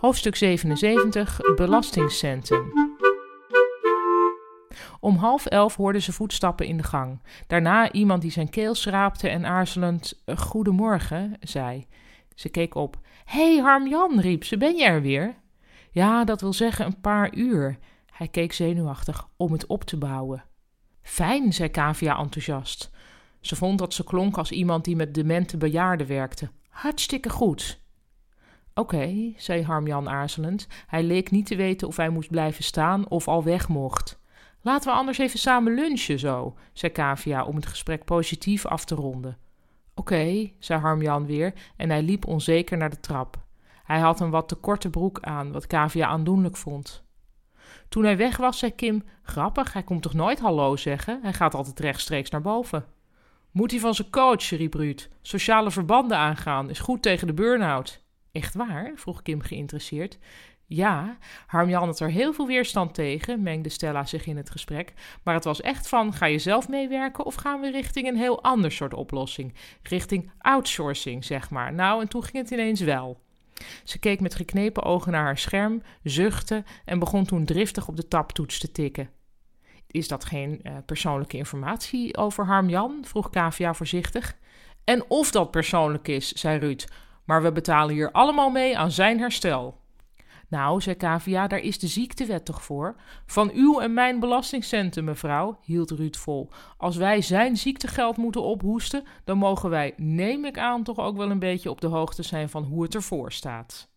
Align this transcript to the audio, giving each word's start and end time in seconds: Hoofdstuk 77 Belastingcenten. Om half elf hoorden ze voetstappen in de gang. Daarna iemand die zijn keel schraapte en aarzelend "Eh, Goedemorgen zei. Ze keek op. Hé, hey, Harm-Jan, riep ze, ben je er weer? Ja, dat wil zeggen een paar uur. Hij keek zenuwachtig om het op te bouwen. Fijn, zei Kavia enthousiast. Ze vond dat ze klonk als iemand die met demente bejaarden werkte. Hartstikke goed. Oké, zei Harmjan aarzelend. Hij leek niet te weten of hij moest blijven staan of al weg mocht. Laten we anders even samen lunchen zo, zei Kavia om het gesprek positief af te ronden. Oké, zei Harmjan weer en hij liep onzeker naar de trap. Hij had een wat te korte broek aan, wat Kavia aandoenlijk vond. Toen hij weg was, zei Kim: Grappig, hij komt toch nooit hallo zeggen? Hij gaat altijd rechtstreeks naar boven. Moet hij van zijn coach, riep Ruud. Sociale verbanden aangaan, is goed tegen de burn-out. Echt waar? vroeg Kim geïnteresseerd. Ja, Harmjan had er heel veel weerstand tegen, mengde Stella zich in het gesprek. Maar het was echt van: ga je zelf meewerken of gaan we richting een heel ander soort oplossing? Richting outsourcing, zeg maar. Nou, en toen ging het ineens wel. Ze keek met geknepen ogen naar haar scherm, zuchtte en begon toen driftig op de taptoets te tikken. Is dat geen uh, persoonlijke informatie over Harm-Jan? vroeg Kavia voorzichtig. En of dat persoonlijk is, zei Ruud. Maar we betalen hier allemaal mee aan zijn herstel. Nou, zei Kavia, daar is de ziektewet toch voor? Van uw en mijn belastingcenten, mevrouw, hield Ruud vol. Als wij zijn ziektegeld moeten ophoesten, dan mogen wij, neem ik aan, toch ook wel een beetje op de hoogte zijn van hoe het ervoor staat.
Hoofdstuk 0.00 0.36
77 0.36 1.40
Belastingcenten. 1.56 2.72
Om 5.00 5.16
half 5.16 5.46
elf 5.46 5.76
hoorden 5.76 6.02
ze 6.02 6.12
voetstappen 6.12 6.66
in 6.66 6.76
de 6.76 6.82
gang. 6.82 7.22
Daarna 7.46 7.92
iemand 7.92 8.22
die 8.22 8.30
zijn 8.30 8.50
keel 8.50 8.74
schraapte 8.74 9.28
en 9.28 9.46
aarzelend 9.46 10.22
"Eh, 10.24 10.36
Goedemorgen 10.36 11.36
zei. 11.40 11.86
Ze 12.34 12.48
keek 12.48 12.74
op. 12.74 12.98
Hé, 13.24 13.54
hey, 13.54 13.62
Harm-Jan, 13.62 14.20
riep 14.20 14.44
ze, 14.44 14.56
ben 14.56 14.76
je 14.76 14.84
er 14.84 15.02
weer? 15.02 15.34
Ja, 15.90 16.24
dat 16.24 16.40
wil 16.40 16.52
zeggen 16.52 16.86
een 16.86 17.00
paar 17.00 17.34
uur. 17.34 17.78
Hij 18.10 18.28
keek 18.28 18.52
zenuwachtig 18.52 19.28
om 19.36 19.52
het 19.52 19.66
op 19.66 19.84
te 19.84 19.96
bouwen. 19.96 20.44
Fijn, 21.02 21.52
zei 21.52 21.68
Kavia 21.68 22.18
enthousiast. 22.18 22.90
Ze 23.40 23.56
vond 23.56 23.78
dat 23.78 23.94
ze 23.94 24.04
klonk 24.04 24.36
als 24.38 24.50
iemand 24.50 24.84
die 24.84 24.96
met 24.96 25.14
demente 25.14 25.56
bejaarden 25.56 26.06
werkte. 26.06 26.50
Hartstikke 26.68 27.30
goed. 27.30 27.80
Oké, 28.78 29.32
zei 29.36 29.64
Harmjan 29.64 30.08
aarzelend. 30.08 30.66
Hij 30.86 31.02
leek 31.02 31.30
niet 31.30 31.46
te 31.46 31.56
weten 31.56 31.88
of 31.88 31.96
hij 31.96 32.08
moest 32.08 32.30
blijven 32.30 32.64
staan 32.64 33.08
of 33.08 33.28
al 33.28 33.44
weg 33.44 33.68
mocht. 33.68 34.20
Laten 34.60 34.90
we 34.90 34.96
anders 34.96 35.18
even 35.18 35.38
samen 35.38 35.74
lunchen 35.74 36.18
zo, 36.18 36.56
zei 36.72 36.92
Kavia 36.92 37.44
om 37.44 37.56
het 37.56 37.66
gesprek 37.66 38.04
positief 38.04 38.66
af 38.66 38.84
te 38.84 38.94
ronden. 38.94 39.38
Oké, 39.94 40.50
zei 40.58 40.80
Harmjan 40.80 41.26
weer 41.26 41.52
en 41.76 41.90
hij 41.90 42.02
liep 42.02 42.26
onzeker 42.26 42.76
naar 42.76 42.90
de 42.90 43.00
trap. 43.00 43.36
Hij 43.84 43.98
had 43.98 44.20
een 44.20 44.30
wat 44.30 44.48
te 44.48 44.54
korte 44.54 44.90
broek 44.90 45.20
aan, 45.20 45.52
wat 45.52 45.66
Kavia 45.66 46.06
aandoenlijk 46.06 46.56
vond. 46.56 47.04
Toen 47.88 48.04
hij 48.04 48.16
weg 48.16 48.36
was, 48.36 48.58
zei 48.58 48.74
Kim: 48.74 49.02
Grappig, 49.22 49.72
hij 49.72 49.82
komt 49.82 50.02
toch 50.02 50.14
nooit 50.14 50.40
hallo 50.40 50.76
zeggen? 50.76 51.18
Hij 51.22 51.32
gaat 51.32 51.54
altijd 51.54 51.80
rechtstreeks 51.80 52.30
naar 52.30 52.42
boven. 52.42 52.84
Moet 53.50 53.70
hij 53.70 53.80
van 53.80 53.94
zijn 53.94 54.10
coach, 54.10 54.48
riep 54.48 54.74
Ruud. 54.74 55.08
Sociale 55.22 55.70
verbanden 55.70 56.18
aangaan, 56.18 56.70
is 56.70 56.78
goed 56.78 57.02
tegen 57.02 57.26
de 57.26 57.34
burn-out. 57.34 58.06
Echt 58.38 58.54
waar? 58.54 58.92
vroeg 58.94 59.22
Kim 59.22 59.40
geïnteresseerd. 59.40 60.18
Ja, 60.66 61.18
Harmjan 61.46 61.86
had 61.86 62.00
er 62.00 62.10
heel 62.10 62.32
veel 62.32 62.46
weerstand 62.46 62.94
tegen, 62.94 63.42
mengde 63.42 63.68
Stella 63.68 64.04
zich 64.04 64.26
in 64.26 64.36
het 64.36 64.50
gesprek. 64.50 64.92
Maar 65.22 65.34
het 65.34 65.44
was 65.44 65.60
echt 65.60 65.88
van: 65.88 66.12
ga 66.12 66.26
je 66.26 66.38
zelf 66.38 66.68
meewerken 66.68 67.24
of 67.24 67.34
gaan 67.34 67.60
we 67.60 67.70
richting 67.70 68.08
een 68.08 68.16
heel 68.16 68.42
ander 68.42 68.72
soort 68.72 68.94
oplossing? 68.94 69.54
Richting 69.82 70.30
outsourcing, 70.38 71.24
zeg 71.24 71.50
maar. 71.50 71.72
Nou, 71.72 72.00
en 72.00 72.08
toen 72.08 72.22
ging 72.22 72.36
het 72.36 72.50
ineens 72.50 72.80
wel. 72.80 73.20
Ze 73.84 73.98
keek 73.98 74.20
met 74.20 74.34
geknepen 74.34 74.82
ogen 74.82 75.12
naar 75.12 75.24
haar 75.24 75.38
scherm, 75.38 75.82
zuchtte 76.02 76.64
en 76.84 76.98
begon 76.98 77.24
toen 77.24 77.44
driftig 77.44 77.88
op 77.88 77.96
de 77.96 78.08
taptoets 78.08 78.58
te 78.58 78.72
tikken. 78.72 79.10
Is 79.86 80.08
dat 80.08 80.24
geen 80.24 80.60
uh, 80.62 80.76
persoonlijke 80.86 81.36
informatie 81.36 82.16
over 82.16 82.46
Harm-Jan? 82.46 83.04
vroeg 83.04 83.30
Kavia 83.30 83.74
voorzichtig. 83.74 84.36
En 84.84 85.04
of 85.08 85.30
dat 85.30 85.50
persoonlijk 85.50 86.08
is, 86.08 86.32
zei 86.32 86.58
Ruud. 86.58 86.84
Maar 87.28 87.42
we 87.42 87.52
betalen 87.52 87.94
hier 87.94 88.12
allemaal 88.12 88.50
mee 88.50 88.78
aan 88.78 88.90
zijn 88.90 89.18
herstel. 89.18 89.80
Nou, 90.48 90.80
zei 90.80 90.96
Kavia, 90.96 91.46
daar 91.46 91.58
is 91.58 91.78
de 91.78 91.86
ziektewet 91.86 92.44
toch 92.44 92.62
voor? 92.62 92.96
Van 93.26 93.50
uw 93.50 93.80
en 93.80 93.94
mijn 93.94 94.20
belastingcenten, 94.20 95.04
mevrouw, 95.04 95.58
hield 95.62 95.90
Ruud 95.90 96.16
vol. 96.16 96.48
Als 96.76 96.96
wij 96.96 97.20
zijn 97.20 97.56
ziektegeld 97.56 98.16
moeten 98.16 98.42
ophoesten, 98.42 99.04
dan 99.24 99.38
mogen 99.38 99.70
wij, 99.70 99.94
neem 99.96 100.44
ik 100.44 100.58
aan, 100.58 100.82
toch 100.82 100.98
ook 100.98 101.16
wel 101.16 101.30
een 101.30 101.38
beetje 101.38 101.70
op 101.70 101.80
de 101.80 101.86
hoogte 101.86 102.22
zijn 102.22 102.48
van 102.48 102.62
hoe 102.62 102.82
het 102.82 102.94
ervoor 102.94 103.32
staat. 103.32 103.88